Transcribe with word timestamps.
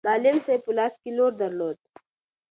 معلم 0.07 0.35
صاحب 0.45 0.61
په 0.65 0.71
لاس 0.77 0.93
کې 1.01 1.09
لور 1.17 1.31
درلود. 1.41 1.77